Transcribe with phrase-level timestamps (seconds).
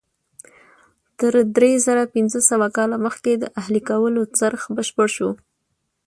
[1.19, 5.29] تر درې زره پنځه سوه کاله مخکې د اهلي کولو څرخ بشپړ شو.